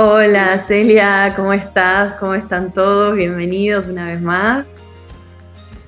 [0.00, 2.12] Hola Celia, ¿cómo estás?
[2.20, 3.16] ¿Cómo están todos?
[3.16, 4.64] Bienvenidos una vez más.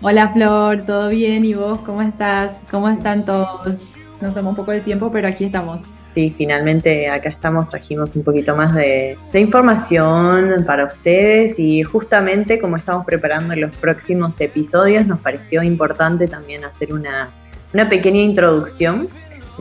[0.03, 1.45] Hola Flor, ¿todo bien?
[1.45, 2.57] ¿Y vos cómo estás?
[2.73, 3.95] ¿Cómo están todos?
[4.21, 5.85] Nos tomó un poco de tiempo, pero aquí estamos.
[6.09, 12.79] Sí, finalmente acá estamos, trajimos un poquito más de, información para ustedes y justamente como
[12.79, 17.31] estamos preparando los próximos episodios, nos pareció importante también hacer una,
[17.73, 19.07] una pequeña introducción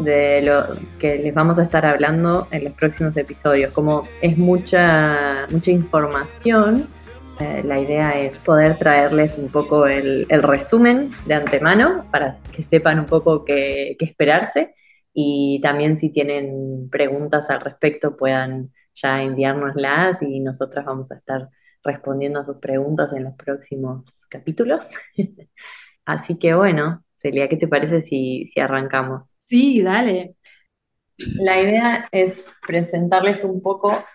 [0.03, 3.73] de lo que les vamos a estar hablando en los próximos episodios.
[3.73, 6.87] Como es mucha, mucha información,
[7.39, 12.99] eh, la idea es poder traerles un poco el, resumen de antemano para que sepan
[12.99, 14.73] un poco qué, qué esperarse
[15.13, 21.49] y también si tienen preguntas al respecto puedan ya enviárnoslas y nosotras vamos a estar
[21.83, 24.89] respondiendo a sus preguntas en los próximos capítulos.
[26.05, 29.31] Así que bueno, Celia, ¿qué te parece si, si arrancamos?
[29.43, 30.35] Sí, dale.
[31.17, 34.05] La idea es presentarles un poco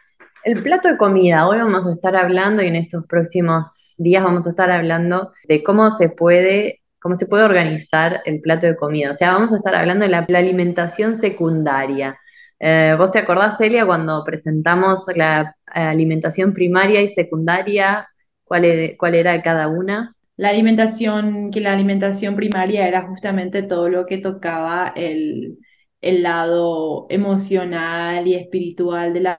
[0.43, 1.47] el plato de comida.
[1.47, 5.63] Hoy vamos a estar hablando y en estos próximos días vamos a estar hablando de
[5.63, 9.11] cómo se puede cómo se puede organizar el plato de comida.
[9.11, 12.19] O sea, vamos a estar hablando de la, alimentación secundaria.
[12.59, 18.09] Eh, ¿Vos te acordás, Celia, cuando presentamos la alimentación primaria y secundaria?
[18.45, 20.15] ¿Cuál, cuál era cada una?
[20.37, 25.59] La alimentación, que la alimentación primaria era justamente todo lo que tocaba el,
[26.01, 29.39] el lado emocional y espiritual de las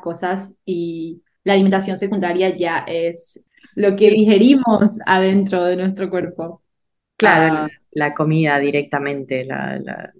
[0.00, 3.42] cosas y la alimentación secundaria ya es
[3.74, 6.62] lo que digerimos adentro de nuestro cuerpo.
[7.16, 7.68] Claro, ah.
[7.90, 9.46] la, comida directamente,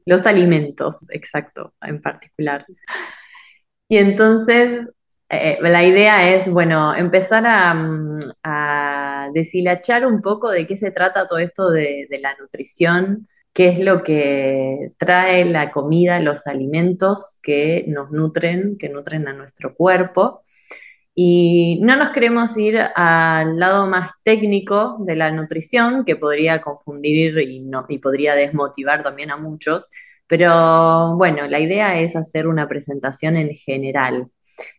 [0.04, 2.66] los alimentos, exacto, en particular.
[3.88, 4.86] Y entonces,
[5.30, 11.38] eh, la idea es, bueno, empezar a, deshilachar un poco de qué se trata todo
[11.38, 17.84] esto de, de la nutrición, qué es lo que trae la comida, los alimentos que
[17.86, 20.42] nos nutren, que nutren a nuestro cuerpo.
[21.14, 27.38] Y no nos queremos ir al lado más técnico de la nutrición, que podría confundir
[27.40, 29.86] y, no, y podría desmotivar también a muchos,
[30.26, 34.30] pero bueno, la idea es hacer una presentación en general.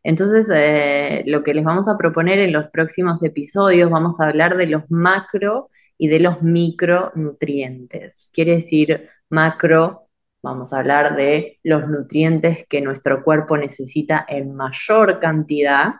[0.03, 4.57] Entonces, eh, lo que les vamos a proponer en los próximos episodios, vamos a hablar
[4.57, 8.29] de los macro y de los micronutrientes.
[8.33, 10.09] Quiere decir macro,
[10.41, 15.93] vamos a hablar de los nutrientes que nuestro cuerpo necesita en mayor cantidad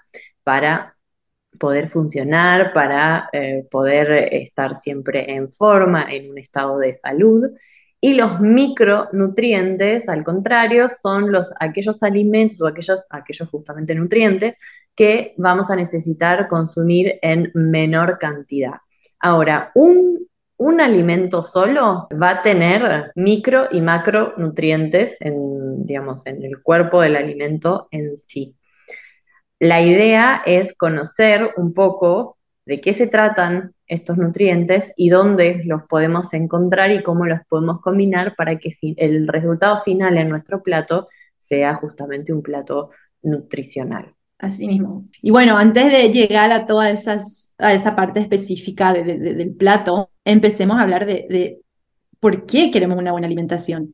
[0.43, 0.97] para
[1.59, 7.51] poder funcionar, para eh, poder estar siempre en forma, en un estado de salud.
[8.03, 14.55] Y los micronutrientes, al contrario, son los, aquellos alimentos o aquellos, aquellos justamente nutrientes
[14.95, 18.73] que vamos a necesitar consumir en menor cantidad.
[19.19, 26.61] Ahora, un, un alimento solo va a tener micro y macronutrientes en, digamos, en el
[26.61, 28.55] cuerpo del alimento en sí.
[29.59, 35.83] La idea es conocer un poco de qué se tratan estos nutrientes y dónde los
[35.83, 41.07] podemos encontrar y cómo los podemos combinar para que el resultado final en nuestro plato
[41.37, 42.91] sea justamente un plato
[43.23, 44.13] nutricional.
[44.37, 45.07] Así mismo.
[45.21, 50.77] Y bueno, antes de llegar a toda esas, a esa parte específica del plato, empecemos
[50.77, 51.61] a hablar de, de
[52.19, 53.93] por qué queremos una buena alimentación.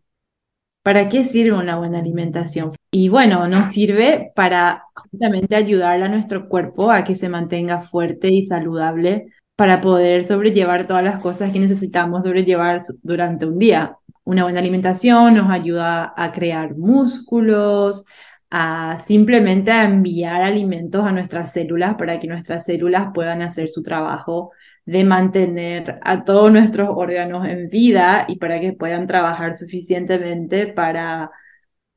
[0.87, 2.71] ¿Para qué sirve una buena alimentación?
[2.91, 8.29] Y bueno, nos sirve para justamente ayudar a nuestro cuerpo a que se mantenga fuerte
[8.33, 9.25] y saludable
[9.57, 13.97] para poder sobrellevar todas las cosas que necesitamos sobrellevar durante un día.
[14.23, 18.05] Una buena alimentación nos ayuda a crear músculos,
[18.49, 24.51] a simplemente enviar alimentos a nuestras células para que nuestras células puedan hacer su trabajo
[24.87, 31.29] de mantener a todos nuestros órganos en vida y para que puedan trabajar suficientemente para,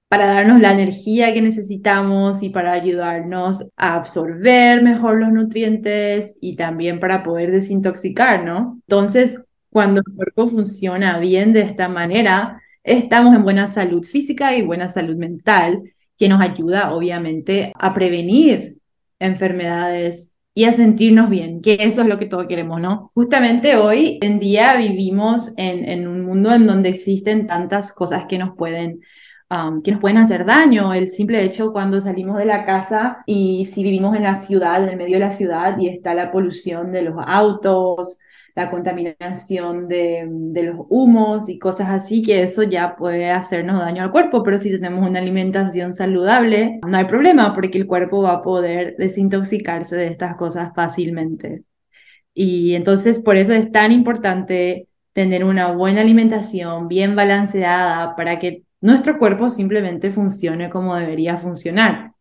[0.09, 6.57] para darnos la energía que necesitamos y para ayudarnos a absorber mejor los nutrientes y
[6.57, 8.81] también para poder desintoxicar, ¿no?
[8.89, 14.63] Entonces, cuando el cuerpo funciona bien de esta manera, estamos en buena salud física y
[14.63, 15.81] buena salud mental,
[16.19, 18.79] que nos ayuda obviamente a prevenir
[19.21, 23.11] enfermedades y a sentirnos bien, que eso es lo que todos queremos, ¿no?
[23.15, 28.39] Justamente hoy en día vivimos en, en un mundo en donde existen tantas cosas que
[28.39, 29.01] nos pueden
[29.51, 30.95] um, que nos pueden hacer daño.
[30.95, 34.91] El simple hecho cuando salimos de la casa y si vivimos en la ciudad, en
[34.91, 38.19] el medio de la ciudad y está la polución de los autos,
[38.55, 44.03] la contaminación de, de, los humos y cosas así, que eso ya puede hacernos daño
[44.03, 48.33] al cuerpo, pero si tenemos una alimentación saludable, no hay problema porque el cuerpo va
[48.35, 51.65] a poder desintoxicarse de estas cosas fácilmente.
[52.35, 58.65] Y entonces por eso es tan importante tener una buena alimentación bien balanceada para que
[58.81, 62.15] nuestro cuerpo simplemente funcione como debería funcionar.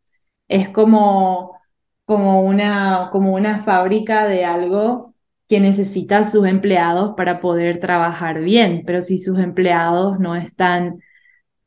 [0.48, 1.58] Es como,
[2.06, 5.09] como, una, como una fábrica de algo
[5.50, 11.02] que necesita a sus empleados para poder trabajar bien, pero si sus empleados no están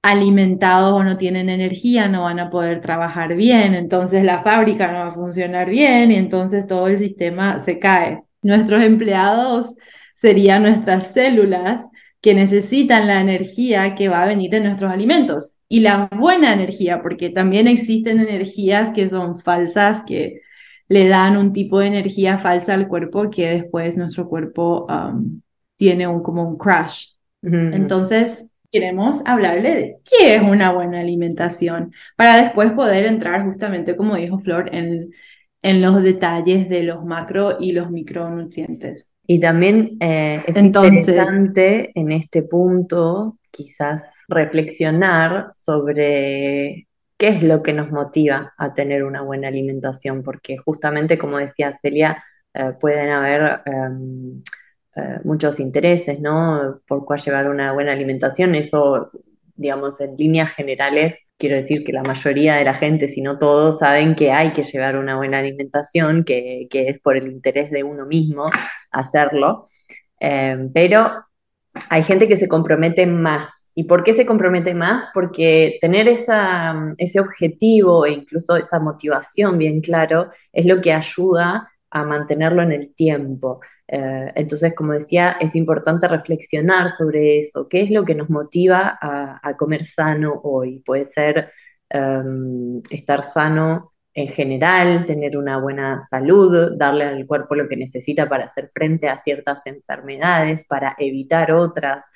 [0.02, 4.98] alimentados o no tienen energía, no van a poder trabajar bien, entonces la fábrica no
[5.00, 8.22] va a funcionar bien y entonces todo el sistema se cae.
[8.42, 9.76] Nuestros empleados
[10.14, 11.90] serían nuestras células
[12.20, 17.02] que necesitan la energía que va a venir de nuestros alimentos y la buena energía,
[17.02, 20.42] porque también existen energías que son falsas, que
[20.92, 25.40] le dan un tipo de energía falsa al cuerpo que después nuestro cuerpo um,
[25.76, 27.06] tiene un, como un crash.
[27.40, 34.16] Entonces, queremos hablarle de qué es una buena alimentación para después poder entrar justamente, como
[34.16, 35.10] dijo Flor, en,
[35.62, 39.08] en los detalles de los macro y los micronutrientes.
[39.26, 46.86] Y también eh, es interesante en este punto quizás reflexionar sobre
[47.22, 51.72] qué es lo que nos motiva a tener una buena alimentación, porque justamente como decía
[51.72, 54.42] Celia, eh, pueden haber em,
[54.96, 56.80] eh, muchos intereses, ¿no?
[56.84, 59.12] Por cuál llevar una buena alimentación, eso,
[59.54, 63.78] digamos, en líneas generales, quiero decir que la mayoría de la gente, si no todos,
[63.78, 68.04] saben que hay que llevar una buena alimentación, que, es por el interés de uno
[68.04, 68.50] mismo
[68.90, 69.68] hacerlo,
[70.18, 71.08] eh, pero
[71.88, 73.61] hay gente que se compromete más.
[73.74, 75.08] ¿Y por qué se compromete más?
[75.14, 82.04] Porque tener ese objetivo e incluso esa motivación bien claro es lo que ayuda a
[82.04, 83.60] mantenerlo en el tiempo.
[83.86, 87.68] Eh, entonces, como decía, es importante reflexionar sobre eso.
[87.68, 90.80] ¿Qué es lo que nos motiva a, comer sano hoy?
[90.80, 91.52] Puede ser
[91.90, 98.28] em, estar sano en general, tener una buena salud, darle al cuerpo lo que necesita
[98.28, 102.06] para hacer frente a ciertas enfermedades, para evitar otras,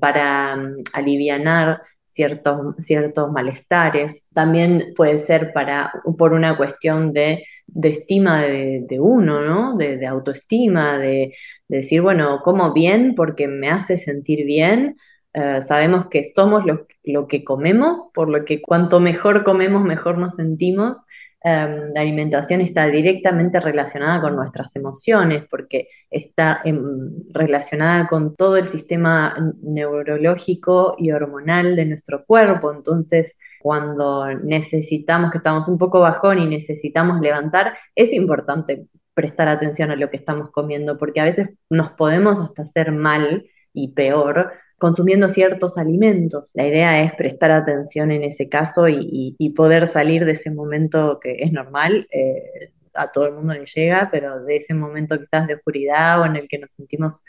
[0.00, 4.26] para mm, aliviar ciertos, ciertos malestares.
[4.32, 7.44] También puede ser para, por una cuestión de,
[7.82, 9.76] estima de, uno, ¿no?
[9.76, 11.32] De, autoestima, de,
[11.68, 14.96] decir, bueno, como bien porque me hace sentir bien.
[15.32, 20.18] Eh, sabemos que somos lo, lo que comemos, por lo que cuanto mejor comemos, mejor
[20.18, 20.98] nos sentimos.
[21.42, 28.58] Em, la alimentación está directamente relacionada con nuestras emociones, porque está em, relacionada con todo
[28.58, 32.72] el sistema neurológico y hormonal de nuestro cuerpo.
[32.72, 39.90] Entonces, cuando necesitamos, que estamos un poco bajón y necesitamos levantar, es importante prestar atención
[39.90, 44.52] a lo que estamos comiendo, porque a veces nos podemos hasta hacer mal y peor
[44.80, 46.50] consumiendo ciertos alimentos.
[46.54, 51.32] La idea es prestar atención en ese caso y, poder salir de ese momento que
[51.42, 52.08] es normal.
[52.10, 56.26] Eh, a todo el mundo le llega, pero de ese momento quizás de oscuridad o
[56.26, 57.22] en el que nos sentimos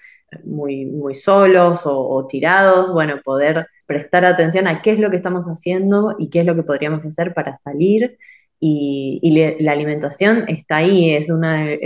[0.46, 5.46] muy, muy solos o, tirados, bueno, poder prestar atención a qué es lo que estamos
[5.48, 8.18] haciendo y qué es lo que podríamos hacer para salir.
[8.62, 9.20] Y,
[9.60, 11.80] la alimentación está ahí, es una, de,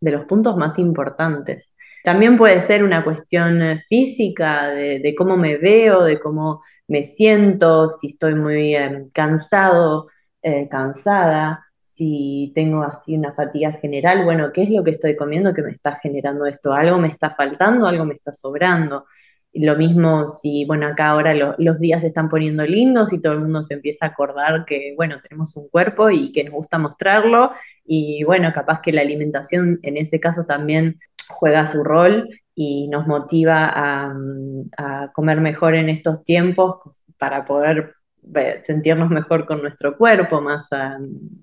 [0.00, 1.70] de los puntos más importantes.
[2.04, 7.88] También puede ser una cuestión eh, física, de, cómo me veo, de cómo me siento,
[7.88, 10.08] si estoy muy em, cansado,
[10.42, 15.54] eh, cansada, si tengo así una fatiga general, bueno, ¿qué es lo que estoy comiendo
[15.54, 16.74] que me está generando esto?
[16.74, 17.86] ¿Algo me está faltando?
[17.86, 19.06] ¿Algo me está sobrando?
[19.54, 23.40] Lo mismo si, bueno, acá ahora los días se están poniendo lindos y todo el
[23.40, 27.52] mundo se empieza a acordar que, bueno, tenemos un cuerpo y que nos gusta mostrarlo
[27.84, 33.06] y, bueno, capaz que la alimentación en ese caso también juega su rol y nos
[33.06, 34.14] motiva a,
[35.12, 36.76] comer mejor en estos tiempos
[37.18, 37.94] para poder
[38.64, 40.68] sentirnos mejor con nuestro cuerpo, más,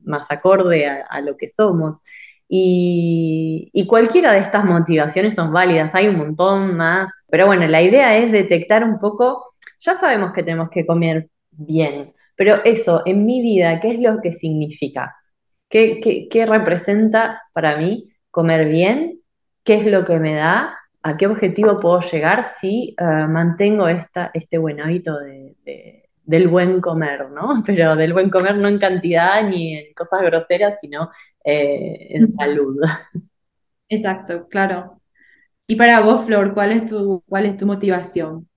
[0.03, 2.01] más acorde a, lo que somos.
[2.47, 8.17] Y, cualquiera de estas motivaciones son válidas, hay un montón más, pero bueno, la idea
[8.17, 13.41] es detectar un poco, ya sabemos que tenemos que comer bien, pero eso, en mi
[13.41, 15.15] vida, ¿qué es lo que significa?
[15.69, 19.20] ¿Qué, qué, qué representa para mí comer bien
[19.63, 24.31] qué es lo que me da, a qué objetivo puedo llegar si eh, mantengo esta,
[24.33, 25.17] este buen hábito
[26.23, 27.61] del buen comer, ¿no?
[27.65, 31.09] Pero del buen comer no en cantidad ni en cosas groseras, sino
[31.43, 32.77] eh, en salud.
[33.89, 35.01] Exacto, claro.
[35.67, 38.47] Y para vos, Flor, ¿cuál es tu, cuál es tu motivación?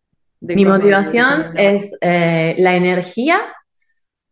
[0.41, 3.41] Mi motivación es eh, la energía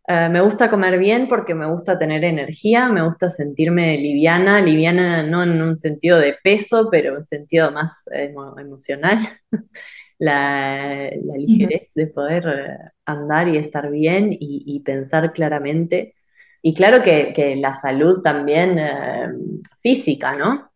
[0.08, 5.22] eh, me gusta comer bien porque me gusta tener energía, me gusta sentirme liviana, liviana
[5.22, 8.04] no en un sentido de peso, pero en un sentido más
[8.58, 9.18] emocional,
[10.18, 16.14] la, ligerez de poder eh, andar y estar bien y, pensar claramente.
[16.62, 19.28] Y claro que, la salud también eh,
[19.80, 20.70] física, ¿no?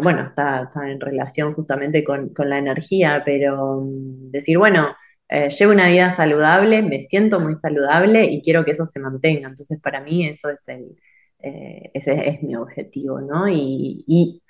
[0.00, 4.94] bueno, está, en relación justamente con, con la energía, pero mm, decir, bueno,
[5.32, 9.48] eh, llevo una vida saludable, me siento muy saludable y quiero que eso se mantenga.
[9.48, 10.96] Entonces, para mí eso es el,
[11.38, 13.48] eh, ese es mi objetivo, ¿no?
[13.48, 14.42] Y, y,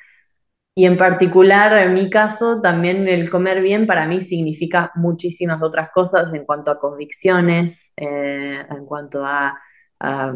[0.86, 6.34] en particular, en mi caso, también el comer bien para mí significa muchísimas otras cosas
[6.34, 9.54] en cuanto a convicciones, eh, en cuanto a,
[10.00, 10.32] a,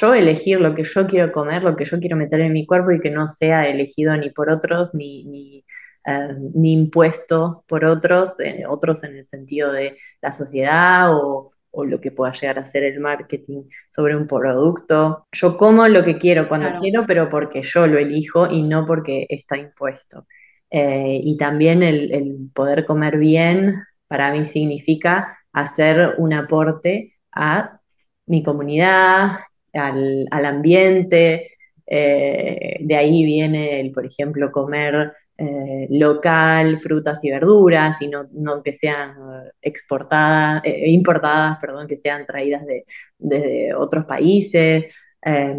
[0.00, 2.90] yo elegir lo que yo quiero comer, lo que yo quiero meter en mi cuerpo
[2.92, 5.64] y que no sea elegido ni por otros, ni, ni
[6.06, 11.52] eh, ni impuesto por otros, eh, otros en el sentido de la sociedad o,
[11.84, 13.62] lo que pueda llegar a ser el marketing
[13.94, 15.28] sobre un producto.
[15.30, 19.26] Yo como lo que quiero cuando quiero, pero porque yo lo elijo y no porque
[19.28, 20.26] está impuesto.
[20.70, 23.76] Eh, y también el, poder comer bien
[24.08, 27.80] para mí significa hacer un aporte a
[28.26, 29.38] mi comunidad,
[29.72, 31.56] al, ambiente.
[31.86, 38.74] de ahí viene el, por ejemplo, comer eh, local, frutas y verduras, y no, que
[38.74, 44.94] sean eh, exportadas, eh, importadas, perdón, que sean traídas de, otros países.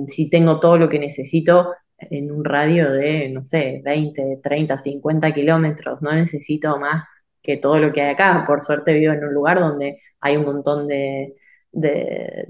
[0.08, 5.34] si tengo todo lo que necesito en un radio de, no sé, 20, 30, 50
[5.34, 7.04] kilómetros, no necesito más
[7.42, 8.44] que todo lo que hay acá.
[8.46, 11.36] Por suerte vivo en un lugar donde hay un montón de,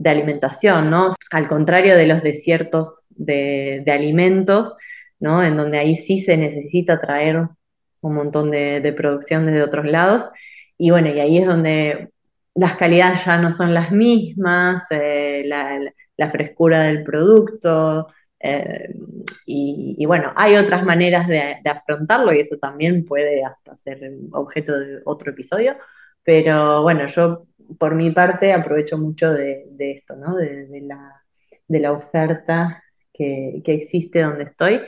[0.05, 1.15] alimentación, ¿no?
[1.31, 4.73] Al contrario de los desiertos de, de alimentos,
[5.21, 7.47] en donde ahí sí se necesita traer
[8.01, 10.23] un montón de, producción desde otros lados.
[10.77, 12.11] Y bueno, y ahí es donde
[12.55, 18.07] las calidades ya no son las mismas, eh, la, frescura del producto.
[18.39, 18.93] Eh,
[19.45, 23.99] y, bueno, hay otras maneras de, afrontarlo y eso también puede hasta ser
[24.31, 25.77] objeto de otro episodio.
[26.23, 27.45] Pero bueno, yo
[27.79, 30.35] por mi parte aprovecho mucho de, esto, ¿no?
[30.35, 30.81] De,
[31.69, 34.81] la, oferta que, que, existe donde estoy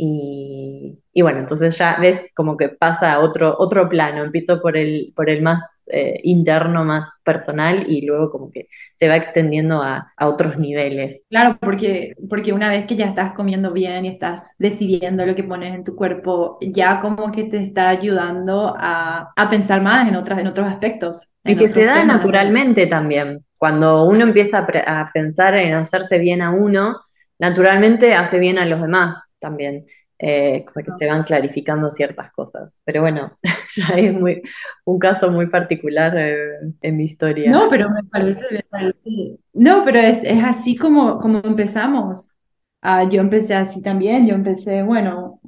[0.00, 5.12] y, bueno, entonces ya ves como que pasa a otro, otro plano, empiezo por el,
[5.16, 10.12] por el más eh, interno, más personal y luego como que se va extendiendo a,
[10.20, 11.26] otros niveles.
[11.28, 15.42] Claro, porque, porque una vez que ya estás comiendo bien y estás decidiendo lo que
[15.42, 20.38] pones en tu cuerpo, ya como que te está ayudando a, pensar más en, otras,
[20.38, 21.30] en otros aspectos.
[21.42, 23.44] y que se da naturalmente también.
[23.56, 27.00] Cuando uno empieza a pensar en hacerse bien a uno,
[27.40, 29.86] naturalmente hace bien a los demás también,
[30.18, 32.80] eh, como que se van clarificando ciertas cosas.
[32.84, 33.32] Pero bueno,
[33.76, 34.42] ya es muy,
[34.84, 36.36] un caso muy particular eh,
[36.82, 37.50] en mi historia.
[37.50, 38.64] No, pero me parece,
[39.52, 42.30] no, pero es, es así como, como empezamos.
[42.80, 45.40] Ah, yo empecé así también, yo empecé, bueno,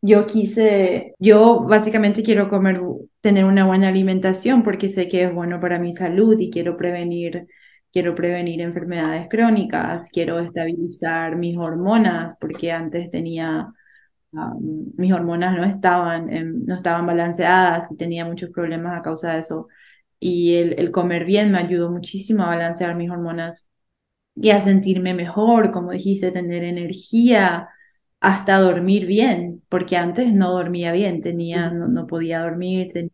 [0.00, 2.80] yo quise, yo básicamente quiero comer,
[3.20, 7.48] tener una buena alimentación porque sé que es bueno para mi salud y quiero prevenir
[7.94, 13.68] quiero prevenir enfermedades crónicas, quiero estabilizar mis hormonas, porque antes tenía,
[14.96, 16.28] mis hormonas no estaban,
[16.66, 19.68] no estaban balanceadas y tenía muchos problemas a causa de eso.
[20.20, 23.68] Y el, el comer bien me ayudó muchísimo a balancear mis hormonas
[24.36, 27.70] y a sentirme mejor, como dijiste, tener energía,
[28.20, 33.12] hasta dormir bien, porque antes no dormía bien, tenía, no, no podía dormir, tenía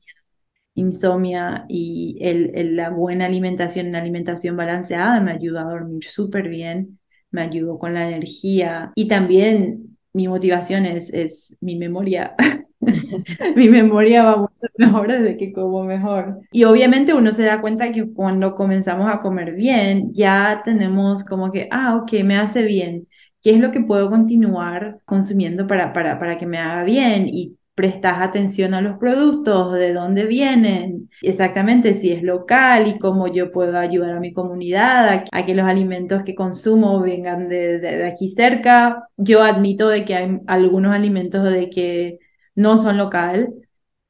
[0.74, 6.98] insomnia y el, la buena alimentación, una alimentación balanceada me ayudó a dormir súper bien,
[7.30, 12.34] me ayudó con la energía y también mi motivación es, es mi memoria.
[13.56, 16.40] mi memoria va mucho mejor desde que como mejor.
[16.50, 21.52] Y obviamente uno se da cuenta que cuando comenzamos a comer bien, ya tenemos como
[21.52, 23.06] que, ah, ok, me hace bien.
[23.42, 27.28] ¿Qué es lo que puedo continuar consumiendo para, para, para que me haga bien?
[27.28, 33.26] Y prestas atención a los productos, de dónde vienen, exactamente si es local y cómo
[33.26, 38.28] yo puedo ayudar a mi comunidad a, que los alimentos que consumo vengan de, aquí
[38.28, 39.08] cerca.
[39.16, 42.18] Yo admito de que hay algunos alimentos de que
[42.54, 43.54] no son local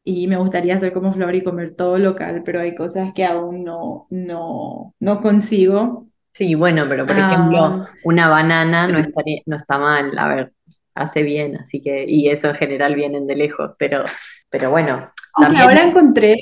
[0.02, 3.62] y me gustaría hacer como Flor y comer todo local, pero hay cosas que aún
[3.62, 6.08] no, no, no consigo.
[6.32, 7.90] Sí, bueno, pero por ejemplo, ah.
[8.02, 10.10] una banana no, estaría, no está mal.
[10.18, 10.52] A ver,
[11.00, 14.04] hace bien, así que, y eso en general vienen de lejos, pero,
[14.50, 15.10] pero bueno.
[15.34, 16.36] ahora encontré,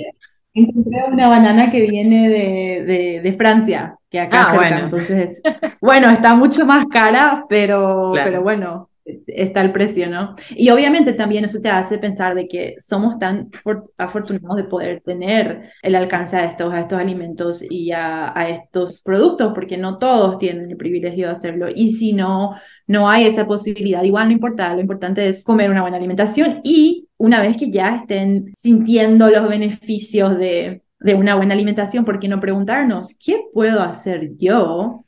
[0.52, 4.78] encontré una banana que viene de, de, Francia, que acá ah, bueno.
[4.78, 5.40] entonces,
[5.80, 8.87] bueno, está mucho más cara, pero, pero bueno,
[9.26, 10.34] está el precio, ¿no?
[10.50, 13.50] Y obviamente también eso te hace pensar de que somos tan
[13.96, 19.52] afortunados de poder tener el alcance a estos, a estos alimentos y a, estos productos,
[19.54, 21.68] porque no todos tienen el privilegio de hacerlo.
[21.74, 22.54] Y si no,
[22.86, 27.08] no hay esa posibilidad, igual no importa, lo importante es comer una buena alimentación y
[27.16, 30.82] una vez que ya estén sintiendo los beneficios de
[31.14, 35.04] una buena alimentación, ¿por qué no preguntarnos, ¿qué puedo hacer yo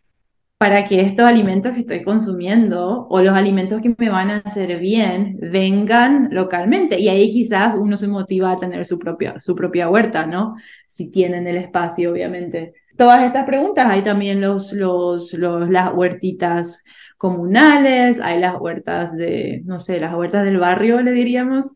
[0.60, 4.78] para que estos alimentos que estoy consumiendo o los alimentos que me van a hacer
[4.78, 7.00] bien vengan localmente.
[7.00, 10.56] Y ahí quizás uno se motiva a tener su propia, su propia huerta, ¿no?
[10.86, 12.74] Si tienen el espacio, obviamente.
[12.98, 16.84] Todas estas preguntas, hay también los, los, las huertitas
[17.16, 21.72] comunales, hay las huertas de, no sé, las huertas del barrio, le diríamos.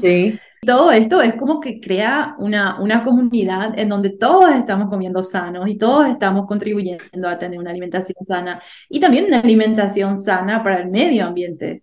[0.00, 0.38] sí.
[0.62, 5.68] Todo esto es como que crea una, una comunidad en donde todos estamos comiendo sanos
[5.68, 10.80] y todos estamos contribuyendo a tener una alimentación sana y también una alimentación sana para
[10.80, 11.82] el medio ambiente.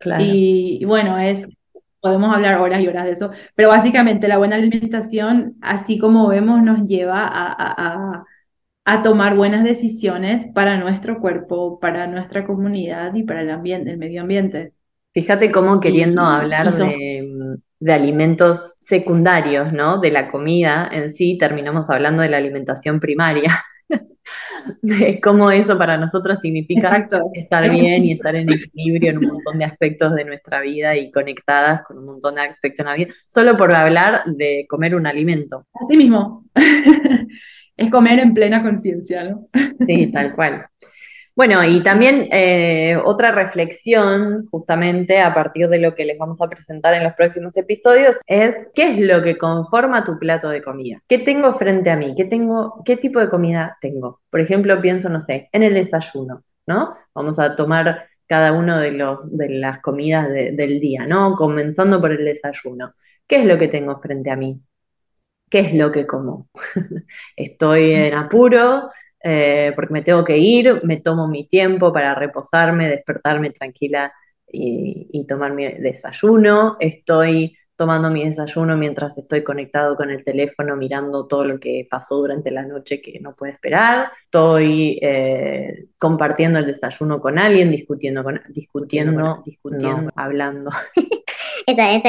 [0.00, 0.24] Claro.
[0.26, 1.46] Y, bueno, es,
[2.00, 6.62] podemos hablar horas y horas de eso, pero básicamente la buena alimentación, así como vemos,
[6.62, 8.24] nos lleva a, a,
[8.84, 13.98] a tomar buenas decisiones para nuestro cuerpo, para nuestra comunidad y para el ambiente, el
[13.98, 14.72] medio ambiente.
[15.14, 20.00] Fíjate cómo queriendo hablar de, de alimentos secundarios, ¿no?
[20.00, 23.62] De la comida en sí, terminamos hablando de la alimentación primaria.
[25.22, 29.66] cómo eso para nosotros significa estar bien y estar en equilibrio en un montón de
[29.66, 33.54] aspectos de nuestra vida y conectadas con un montón de aspectos de la vida, solo
[33.58, 35.66] por hablar de comer un alimento.
[35.74, 36.46] Así mismo.
[37.76, 39.46] es comer en plena conciencia, ¿no?
[39.86, 40.68] sí, tal cual.
[41.36, 46.48] Bueno, y también eh, otra reflexión, justamente a partir de lo que les vamos a
[46.48, 51.00] presentar en los próximos episodios, es qué es lo que conforma tu plato de comida.
[51.08, 52.14] ¿Qué tengo frente a mí?
[52.16, 54.20] ¿Qué, tengo, qué tipo de comida tengo?
[54.30, 56.96] Por ejemplo, pienso, no sé, en el desayuno, ¿no?
[57.14, 61.34] Vamos a tomar cada uno de, de las comidas del día, ¿no?
[61.34, 62.94] Comenzando por el desayuno.
[63.26, 64.60] ¿Qué es lo que tengo frente a mí?
[65.50, 66.48] ¿Qué es lo que como?
[67.36, 68.88] Estoy en apuro,
[69.26, 74.12] eh, porque me tengo que ir, me tomo mi tiempo para reposarme, despertarme tranquila
[74.46, 76.76] y, tomar mi desayuno.
[76.78, 82.16] Estoy tomando mi desayuno mientras estoy conectado con el teléfono mirando todo lo que pasó
[82.16, 84.12] durante la noche que no puede esperar.
[84.24, 90.70] Estoy eh, compartiendo el desayuno con alguien, discutiendo, con, discutiendo, discutiendo, hablando.
[91.66, 92.04] Ese es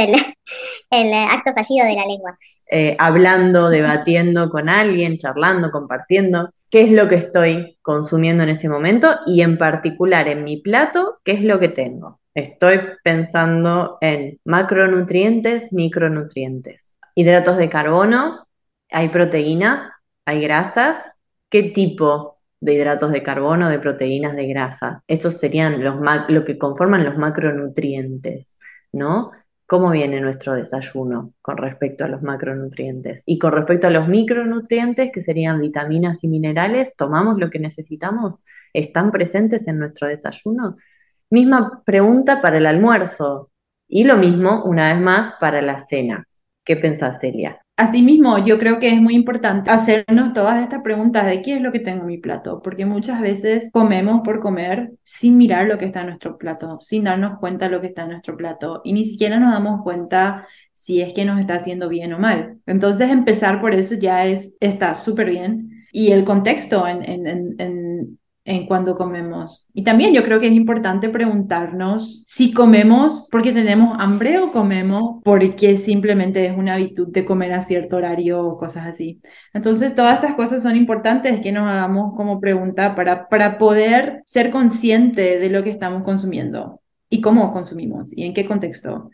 [0.91, 2.37] el, acto fallido de la lengua.
[2.69, 8.69] Eh, hablando, debatiendo con alguien, charlando, compartiendo qué es lo que estoy consumiendo en ese
[8.69, 12.19] momento y en particular en mi plato, qué es lo que tengo.
[12.33, 16.97] Estoy pensando en macronutrientes, micronutrientes.
[17.15, 18.45] Hidratos de carbono,
[18.91, 19.89] hay proteínas,
[20.25, 20.99] hay grasas.
[21.49, 25.03] ¿Qué tipo de hidratos de carbono, de proteínas, de grasa?
[25.07, 25.95] Estos serían los
[26.27, 28.57] lo que conforman los macronutrientes,
[28.91, 29.31] ¿no?
[29.65, 33.23] Cómo viene nuestro desayuno con respecto a los macronutrientes.
[33.25, 38.43] Y con respecto a los micronutrientes, que serían vitaminas y minerales, ¿tomamos lo que necesitamos?
[38.73, 40.77] ¿Están presentes en nuestro desayuno?
[41.29, 43.51] Misma pregunta para el almuerzo
[43.87, 46.27] y lo mismo, una vez más, para la cena.
[46.63, 47.64] ¿Qué pensás, Celia?
[47.77, 51.73] Asimismo, yo creo que es muy importante hacernos todas estas preguntas de qué es lo
[51.73, 55.83] que tengo en mi plato, porque muchas veces comemos por comer sin mirar lo que
[55.83, 58.93] está en nuestro plato, sin darnos cuenta de lo que está en nuestro plato y
[58.93, 62.59] ni siquiera nos damos cuenta si es que nos está haciendo bien o mal.
[62.65, 65.71] Entonces empezar por eso ya es, está súper bien.
[65.91, 67.84] Y el contexto en, en, en, en
[68.67, 69.67] cuando comemos.
[69.73, 75.21] Y también yo creo que es importante preguntarnos si comemos porque tenemos hambre o comemos
[75.23, 79.19] porque simplemente es una habitud de comer a cierto horario o cosas así.
[79.53, 84.51] Entonces, todas estas cosas son importantes que nos hagamos como pregunta para, para poder ser
[84.51, 89.09] consciente de lo que estamos consumiendo y cómo consumimos y en qué contexto.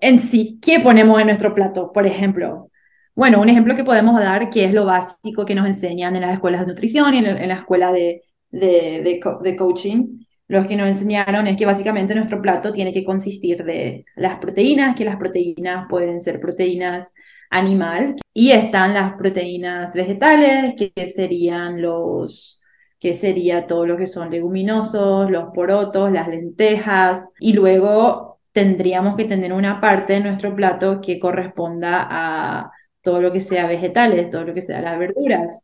[0.00, 1.92] En sí, ¿qué ponemos en nuestro plato?
[1.92, 2.70] Por ejemplo,
[3.14, 6.32] bueno, un ejemplo que podemos dar, que es lo básico que nos enseñan en las
[6.32, 8.22] escuelas de nutrición y en la escuela de,
[8.54, 13.64] de, de, coaching, los que nos enseñaron es que básicamente nuestro plato tiene que consistir
[13.64, 17.12] de las proteínas, que las proteínas pueden ser proteínas
[17.50, 22.60] animal, y están las proteínas vegetales, que serían los
[22.98, 29.26] que sería todo lo que son leguminosos, los porotos, las lentejas, y luego tendríamos que
[29.26, 32.70] tener una parte de nuestro plato que corresponda a
[33.02, 35.62] todo lo que sea vegetales, todo lo que sea las verduras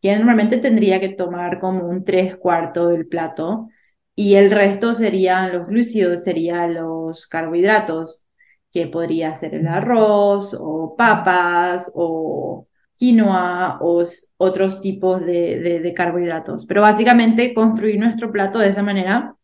[0.00, 3.68] que normalmente tendría que tomar como un tres cuartos del plato
[4.14, 8.26] y el resto serían los glúcidos, serían los carbohidratos,
[8.72, 14.04] que podría ser el arroz o papas o quinoa o
[14.38, 16.66] otros tipos de, carbohidratos.
[16.66, 19.34] Pero básicamente construir nuestro plato de esa manera.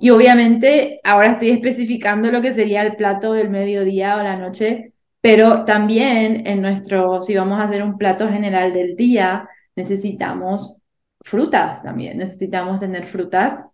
[0.00, 4.93] y obviamente ahora estoy especificando lo que sería el plato del mediodía o la noche
[5.24, 10.82] pero también en nuestro, si vamos a hacer un plato general del día, necesitamos
[11.22, 12.18] frutas también.
[12.18, 13.70] Necesitamos tener frutas,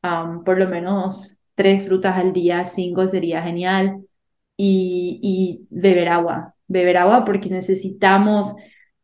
[0.00, 4.06] por lo menos tres frutas al día, cinco sería genial.
[4.56, 8.56] Y, beber agua, beber agua porque necesitamos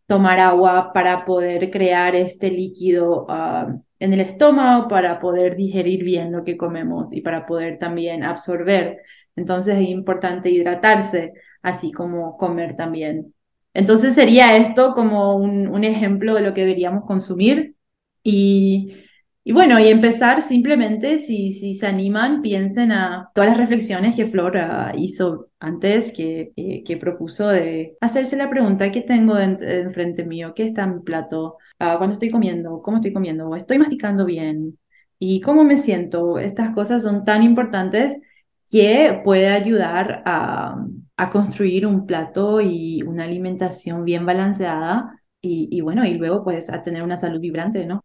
[0.06, 3.26] tomar agua para poder crear este líquido
[3.98, 9.02] en el estómago para poder digerir bien lo que comemos y para poder también absorber.
[9.36, 13.35] Entonces es importante hidratarse, así como comer también.
[13.75, 17.77] Entonces sería esto como un, un ejemplo de lo que deberíamos consumir
[18.23, 18.94] y
[19.42, 24.27] y bueno, y empezar simplemente, si, si se animan, piensen a todas las reflexiones que
[24.27, 26.53] Flor ah, hizo antes, que,
[26.87, 30.53] que, propuso de hacerse la pregunta, ¿qué tengo enfrente mío?
[30.55, 31.57] ¿Qué está en mi plato?
[31.81, 32.83] Uh, ¿Cuándo estoy comiendo?
[32.83, 33.57] ¿Cómo estoy comiendo?
[33.57, 34.79] ¿Estoy masticando bien?
[35.18, 36.38] ¿Y cómo me siento?
[36.38, 38.20] Estas cosas son tan importantes
[38.70, 40.85] que puede ayudar a,
[41.20, 46.83] a construir un plato y una alimentación bien balanceada y, bueno, y luego pues a
[46.83, 48.02] tener una salud vibrante, ¿no?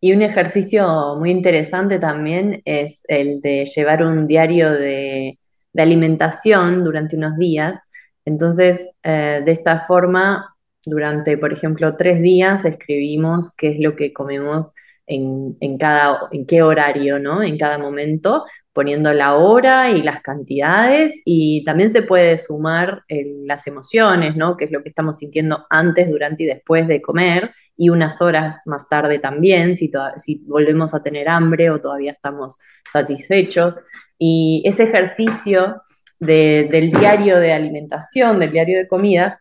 [0.00, 5.38] Y un ejercicio muy interesante también es el de llevar un diario de,
[5.76, 7.78] alimentación durante unos días.
[8.24, 14.12] Entonces, eh, de esta forma, durante, por ejemplo, tres días escribimos qué es lo que
[14.12, 14.72] comemos
[15.10, 17.42] en, cada, en qué horario, ¿no?
[17.42, 23.66] En cada momento, poniendo la hora y las cantidades, y también se puede sumar las
[23.66, 24.56] emociones, ¿no?
[24.56, 28.62] Que es lo que estamos sintiendo antes, durante y después de comer, y unas horas
[28.66, 32.56] más tarde también, si, si volvemos a tener hambre o todavía estamos
[32.92, 33.80] satisfechos.
[34.18, 35.82] Y ese ejercicio
[36.20, 39.40] del diario de alimentación, del diario de comida,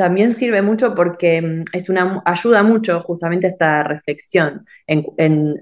[0.00, 4.64] también sirve mucho porque mm, es una, ayuda mucho justamente esta reflexión.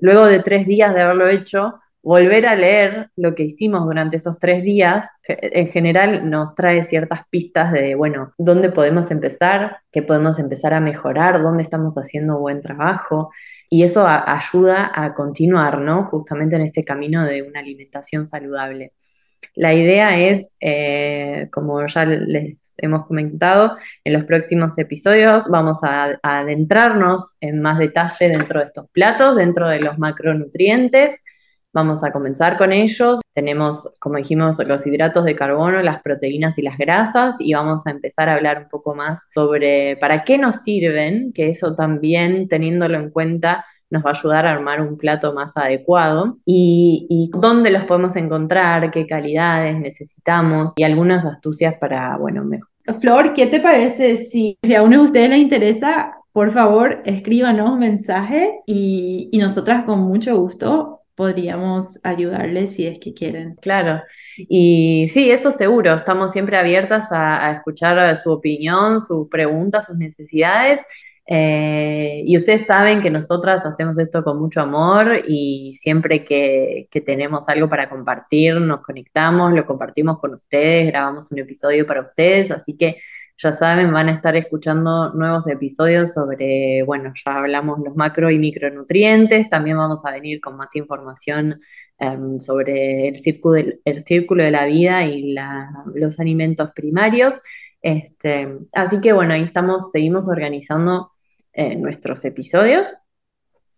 [0.01, 4.39] Luego de tres días de haberlo hecho, volver a leer lo que hicimos durante esos
[4.39, 10.39] tres días, en general nos trae ciertas pistas de, bueno, dónde podemos empezar, qué podemos
[10.39, 13.33] empezar a mejorar, dónde estamos haciendo buen trabajo.
[13.69, 16.05] Y eso ayuda a continuar, ¿no?
[16.05, 18.93] Justamente en este camino de una alimentación saludable.
[19.57, 26.19] La idea es, eh, como ya les hemos comentado, en los próximos episodios vamos a,
[26.23, 31.17] adentrarnos en más detalle dentro de estos platos, dentro de los macronutrientes.
[31.73, 33.21] Vamos a comenzar con ellos.
[33.35, 37.91] Tenemos, como dijimos, los hidratos de carbono, las proteínas y las grasas y vamos a
[37.91, 42.99] empezar a hablar un poco más sobre para qué nos sirven, que eso también teniéndolo
[42.99, 47.85] en cuenta nos va a ayudar a armar un plato más adecuado y, dónde los
[47.85, 52.69] podemos encontrar, qué calidades necesitamos y algunas astucias para, bueno, mejor.
[53.01, 57.71] Flor, ¿qué te parece si, si a uno de ustedes les interesa, por favor, escríbanos
[57.71, 63.57] un mensaje y, y nosotras con mucho gusto podríamos ayudarles si es que quieren.
[63.61, 64.01] Claro,
[64.37, 69.99] y sí, eso seguro, estamos siempre abiertas a, a escuchar su opinión, sus preguntas, sus
[69.99, 70.81] necesidades
[71.31, 77.51] eh, y ustedes saben que nosotras hacemos esto con mucho amor y siempre que, tenemos
[77.51, 82.79] algo para compartir, nos conectamos, lo compartimos con ustedes, grabamos un episodio para ustedes, así
[82.79, 82.97] que
[83.37, 88.39] ya saben, van a estar escuchando nuevos episodios sobre, bueno, ya hablamos los macro y
[88.39, 91.61] micronutrientes, también vamos a venir con más información
[91.99, 95.35] em, sobre el círculo, el círculo de la vida y
[95.95, 97.35] los alimentos primarios.
[97.83, 101.13] Este, así que bueno, ahí estamos, seguimos organizando
[101.55, 102.95] nuestros episodios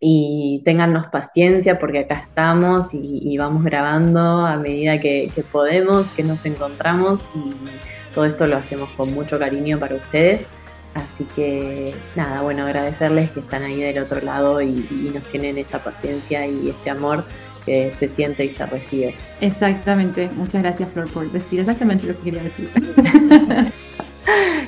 [0.01, 6.45] y téngannos paciencia porque acá estamos y, vamos grabando a medida que, podemos, que nos
[6.47, 7.55] encontramos y
[8.15, 10.47] todo esto lo hacemos con mucho cariño para ustedes.
[10.95, 15.57] Así que nada, bueno, agradecerles que están ahí del otro lado y, y nos tienen
[15.59, 17.25] esta paciencia y este amor
[17.65, 19.15] que se siente y se recibe.
[19.41, 22.71] Exactamente, muchas gracias Flor por decir exactamente lo que quería decir.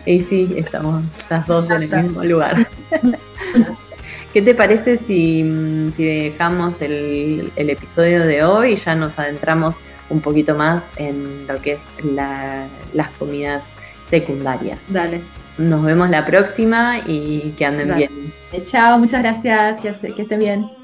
[0.06, 2.68] y sí, estamos las dos en el mismo lugar.
[4.32, 5.42] ¿Qué te parece si,
[5.96, 9.76] dejamos el, episodio de hoy y ya nos adentramos
[10.08, 13.62] un poquito más en lo que es las comidas
[14.08, 14.78] secundarias?
[14.88, 15.20] Dale.
[15.58, 18.32] Nos vemos la próxima y que anden bien.
[18.64, 20.81] Chao, muchas gracias, que, que estén bien.